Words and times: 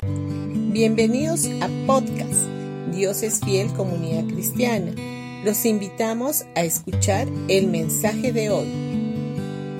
Bienvenidos 0.00 1.46
a 1.60 1.68
podcast 1.84 2.46
Dios 2.92 3.24
es 3.24 3.40
fiel 3.40 3.66
comunidad 3.72 4.32
cristiana. 4.32 4.92
Los 5.44 5.64
invitamos 5.64 6.44
a 6.54 6.62
escuchar 6.62 7.26
el 7.48 7.66
mensaje 7.66 8.32
de 8.32 8.48
hoy. 8.50 8.68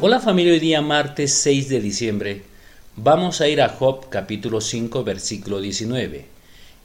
Hola 0.00 0.18
familia, 0.18 0.54
hoy 0.54 0.58
día 0.58 0.82
martes 0.82 1.34
6 1.34 1.68
de 1.68 1.80
diciembre 1.80 2.42
vamos 2.96 3.40
a 3.40 3.46
ir 3.46 3.62
a 3.62 3.68
Job 3.68 4.08
capítulo 4.08 4.60
5 4.60 5.04
versículo 5.04 5.60
19. 5.60 6.26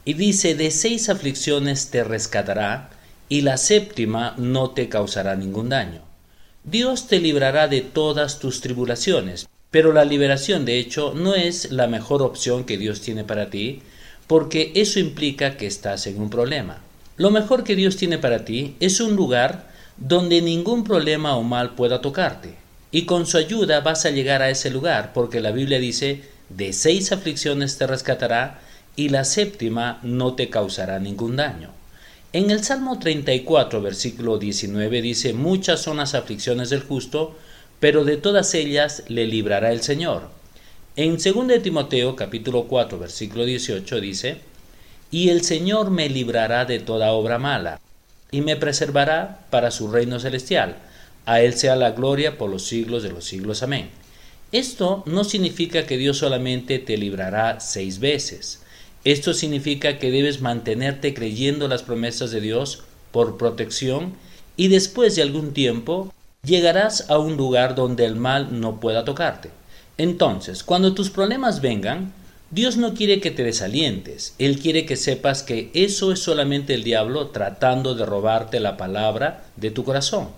Y 0.05 0.13
dice, 0.13 0.53
de 0.53 0.69
seis 0.69 1.09
aflicciones 1.09 1.89
te 1.89 2.03
rescatará 2.03 2.91
y 3.29 3.41
la 3.41 3.57
séptima 3.57 4.35
no 4.37 4.69
te 4.71 4.89
causará 4.89 5.35
ningún 5.35 5.69
daño. 5.69 6.01
Dios 6.63 7.07
te 7.07 7.19
librará 7.19 7.67
de 7.67 7.81
todas 7.81 8.37
tus 8.37 8.61
tribulaciones, 8.61 9.47
pero 9.73 9.91
la 9.91 10.05
liberación 10.05 10.65
de 10.65 10.77
hecho 10.77 11.15
no 11.15 11.33
es 11.33 11.71
la 11.71 11.87
mejor 11.87 12.21
opción 12.21 12.63
que 12.63 12.77
Dios 12.77 13.01
tiene 13.01 13.23
para 13.23 13.49
ti, 13.49 13.81
porque 14.27 14.71
eso 14.75 14.99
implica 14.99 15.57
que 15.57 15.65
estás 15.65 16.05
en 16.05 16.21
un 16.21 16.29
problema. 16.29 16.77
Lo 17.17 17.31
mejor 17.31 17.63
que 17.63 17.75
Dios 17.75 17.97
tiene 17.97 18.19
para 18.19 18.45
ti 18.45 18.75
es 18.79 18.99
un 18.99 19.15
lugar 19.15 19.71
donde 19.97 20.43
ningún 20.43 20.83
problema 20.83 21.35
o 21.35 21.41
mal 21.41 21.73
pueda 21.73 22.01
tocarte. 22.01 22.53
Y 22.91 23.05
con 23.05 23.25
su 23.25 23.35
ayuda 23.39 23.79
vas 23.79 24.05
a 24.05 24.11
llegar 24.11 24.43
a 24.43 24.51
ese 24.51 24.69
lugar, 24.69 25.11
porque 25.11 25.41
la 25.41 25.49
Biblia 25.49 25.79
dice, 25.79 26.21
de 26.49 26.71
seis 26.71 27.11
aflicciones 27.11 27.79
te 27.79 27.87
rescatará 27.87 28.61
y 28.95 29.09
la 29.09 29.23
séptima 29.23 29.99
no 30.03 30.35
te 30.35 30.51
causará 30.51 30.99
ningún 30.99 31.35
daño. 31.35 31.71
En 32.31 32.51
el 32.51 32.63
Salmo 32.63 32.99
34, 32.99 33.81
versículo 33.81 34.37
19 34.37 35.01
dice, 35.01 35.33
muchas 35.33 35.81
son 35.81 35.97
las 35.97 36.13
aflicciones 36.13 36.69
del 36.69 36.83
justo, 36.83 37.35
pero 37.83 38.05
de 38.05 38.15
todas 38.15 38.53
ellas 38.53 39.03
le 39.09 39.27
librará 39.27 39.73
el 39.73 39.81
Señor. 39.81 40.29
En 40.95 41.17
2 41.17 41.61
Timoteo 41.61 42.15
capítulo 42.15 42.63
4 42.69 42.97
versículo 42.97 43.43
18 43.43 43.99
dice, 43.99 44.37
Y 45.11 45.27
el 45.27 45.43
Señor 45.43 45.91
me 45.91 46.07
librará 46.07 46.63
de 46.63 46.79
toda 46.79 47.11
obra 47.11 47.39
mala, 47.39 47.81
y 48.31 48.39
me 48.39 48.55
preservará 48.55 49.45
para 49.49 49.69
su 49.69 49.91
reino 49.91 50.17
celestial. 50.21 50.77
A 51.25 51.41
Él 51.41 51.55
sea 51.55 51.75
la 51.75 51.91
gloria 51.91 52.37
por 52.37 52.49
los 52.49 52.65
siglos 52.65 53.03
de 53.03 53.09
los 53.09 53.25
siglos. 53.25 53.63
Amén. 53.63 53.89
Esto 54.53 55.03
no 55.05 55.25
significa 55.25 55.85
que 55.85 55.97
Dios 55.97 56.19
solamente 56.19 56.79
te 56.79 56.95
librará 56.95 57.59
seis 57.59 57.99
veces. 57.99 58.61
Esto 59.03 59.33
significa 59.33 59.99
que 59.99 60.09
debes 60.09 60.39
mantenerte 60.39 61.13
creyendo 61.13 61.67
las 61.67 61.83
promesas 61.83 62.31
de 62.31 62.39
Dios 62.39 62.83
por 63.11 63.37
protección 63.37 64.13
y 64.55 64.69
después 64.69 65.17
de 65.17 65.23
algún 65.23 65.51
tiempo 65.51 66.13
llegarás 66.45 67.09
a 67.09 67.19
un 67.19 67.37
lugar 67.37 67.73
donde 67.73 68.03
el 68.03 68.17
mal 68.17 68.59
no 68.59 68.81
pueda 68.81 69.05
tocarte. 69.05 69.49
Entonces, 69.97 70.61
cuando 70.65 70.93
tus 70.93 71.09
problemas 71.09 71.61
vengan, 71.61 72.11
Dios 72.51 72.75
no 72.75 72.93
quiere 72.93 73.21
que 73.21 73.31
te 73.31 73.45
desalientes, 73.45 74.35
Él 74.39 74.59
quiere 74.59 74.85
que 74.85 74.97
sepas 74.97 75.41
que 75.41 75.71
eso 75.73 76.11
es 76.11 76.19
solamente 76.19 76.73
el 76.73 76.83
diablo 76.83 77.27
tratando 77.27 77.95
de 77.95 78.05
robarte 78.05 78.59
la 78.59 78.75
palabra 78.75 79.45
de 79.55 79.71
tu 79.71 79.85
corazón. 79.85 80.29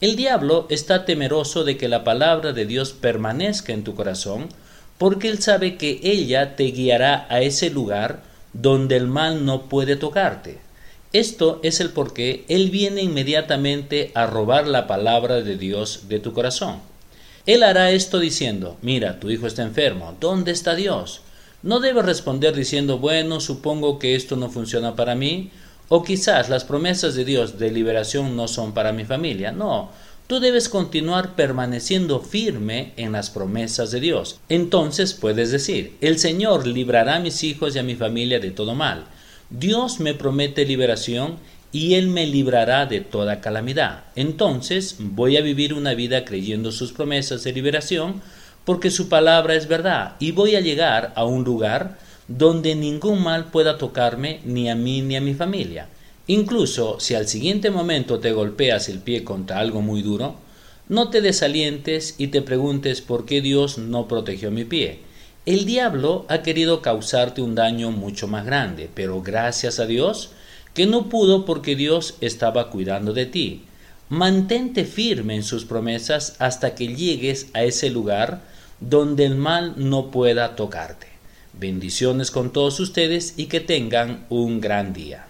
El 0.00 0.16
diablo 0.16 0.66
está 0.68 1.04
temeroso 1.04 1.62
de 1.62 1.76
que 1.76 1.88
la 1.88 2.02
palabra 2.02 2.52
de 2.52 2.66
Dios 2.66 2.92
permanezca 2.92 3.72
en 3.72 3.84
tu 3.84 3.94
corazón, 3.94 4.48
porque 4.98 5.28
él 5.28 5.40
sabe 5.40 5.76
que 5.76 6.00
ella 6.02 6.56
te 6.56 6.64
guiará 6.64 7.24
a 7.30 7.40
ese 7.40 7.70
lugar 7.70 8.20
donde 8.52 8.96
el 8.96 9.06
mal 9.06 9.44
no 9.44 9.68
puede 9.68 9.94
tocarte. 9.94 10.65
Esto 11.16 11.60
es 11.62 11.80
el 11.80 11.92
por 11.92 12.12
qué 12.12 12.44
él 12.46 12.68
viene 12.68 13.00
inmediatamente 13.00 14.10
a 14.12 14.26
robar 14.26 14.66
la 14.66 14.86
palabra 14.86 15.36
de 15.40 15.56
Dios 15.56 16.10
de 16.10 16.20
tu 16.20 16.34
corazón. 16.34 16.80
Él 17.46 17.62
hará 17.62 17.90
esto 17.90 18.18
diciendo, 18.18 18.76
mira, 18.82 19.18
tu 19.18 19.30
hijo 19.30 19.46
está 19.46 19.62
enfermo, 19.62 20.14
¿dónde 20.20 20.52
está 20.52 20.74
Dios? 20.74 21.22
No 21.62 21.80
debes 21.80 22.04
responder 22.04 22.54
diciendo, 22.54 22.98
bueno, 22.98 23.40
supongo 23.40 23.98
que 23.98 24.14
esto 24.14 24.36
no 24.36 24.50
funciona 24.50 24.94
para 24.94 25.14
mí, 25.14 25.50
o 25.88 26.04
quizás 26.04 26.50
las 26.50 26.64
promesas 26.64 27.14
de 27.14 27.24
Dios 27.24 27.58
de 27.58 27.70
liberación 27.70 28.36
no 28.36 28.46
son 28.46 28.74
para 28.74 28.92
mi 28.92 29.06
familia. 29.06 29.52
No, 29.52 29.92
tú 30.26 30.38
debes 30.38 30.68
continuar 30.68 31.34
permaneciendo 31.34 32.20
firme 32.20 32.92
en 32.98 33.12
las 33.12 33.30
promesas 33.30 33.90
de 33.90 34.00
Dios. 34.00 34.38
Entonces 34.50 35.14
puedes 35.14 35.50
decir, 35.50 35.96
el 36.02 36.18
Señor 36.18 36.66
librará 36.66 37.16
a 37.16 37.20
mis 37.20 37.42
hijos 37.42 37.74
y 37.74 37.78
a 37.78 37.82
mi 37.82 37.94
familia 37.94 38.38
de 38.38 38.50
todo 38.50 38.74
mal. 38.74 39.06
Dios 39.50 40.00
me 40.00 40.14
promete 40.14 40.64
liberación 40.64 41.36
y 41.70 41.94
Él 41.94 42.08
me 42.08 42.26
librará 42.26 42.86
de 42.86 43.00
toda 43.00 43.40
calamidad. 43.40 44.04
Entonces 44.16 44.96
voy 44.98 45.36
a 45.36 45.42
vivir 45.42 45.74
una 45.74 45.94
vida 45.94 46.24
creyendo 46.24 46.72
sus 46.72 46.92
promesas 46.92 47.44
de 47.44 47.52
liberación, 47.52 48.22
porque 48.64 48.90
su 48.90 49.08
palabra 49.08 49.54
es 49.54 49.68
verdad, 49.68 50.16
y 50.18 50.32
voy 50.32 50.56
a 50.56 50.60
llegar 50.60 51.12
a 51.14 51.24
un 51.24 51.44
lugar 51.44 51.98
donde 52.26 52.74
ningún 52.74 53.22
mal 53.22 53.52
pueda 53.52 53.78
tocarme 53.78 54.40
ni 54.44 54.68
a 54.68 54.74
mí 54.74 55.02
ni 55.02 55.16
a 55.16 55.20
mi 55.20 55.34
familia. 55.34 55.88
Incluso 56.26 56.98
si 56.98 57.14
al 57.14 57.28
siguiente 57.28 57.70
momento 57.70 58.18
te 58.18 58.32
golpeas 58.32 58.88
el 58.88 58.98
pie 58.98 59.22
contra 59.22 59.60
algo 59.60 59.80
muy 59.80 60.02
duro, 60.02 60.34
no 60.88 61.10
te 61.10 61.20
desalientes 61.20 62.16
y 62.18 62.28
te 62.28 62.42
preguntes 62.42 63.00
por 63.00 63.26
qué 63.26 63.40
Dios 63.40 63.78
no 63.78 64.08
protegió 64.08 64.50
mi 64.50 64.64
pie. 64.64 65.05
El 65.46 65.64
diablo 65.64 66.26
ha 66.28 66.42
querido 66.42 66.82
causarte 66.82 67.40
un 67.40 67.54
daño 67.54 67.92
mucho 67.92 68.26
más 68.26 68.44
grande, 68.44 68.90
pero 68.92 69.22
gracias 69.22 69.78
a 69.78 69.86
Dios, 69.86 70.30
que 70.74 70.86
no 70.86 71.08
pudo 71.08 71.44
porque 71.44 71.76
Dios 71.76 72.16
estaba 72.20 72.68
cuidando 72.68 73.12
de 73.12 73.26
ti. 73.26 73.62
Mantente 74.08 74.84
firme 74.84 75.36
en 75.36 75.44
sus 75.44 75.64
promesas 75.64 76.34
hasta 76.40 76.74
que 76.74 76.96
llegues 76.96 77.46
a 77.54 77.62
ese 77.62 77.90
lugar 77.90 78.40
donde 78.80 79.24
el 79.24 79.36
mal 79.36 79.74
no 79.76 80.10
pueda 80.10 80.56
tocarte. 80.56 81.06
Bendiciones 81.52 82.32
con 82.32 82.52
todos 82.52 82.80
ustedes 82.80 83.34
y 83.36 83.46
que 83.46 83.60
tengan 83.60 84.26
un 84.28 84.60
gran 84.60 84.92
día. 84.92 85.28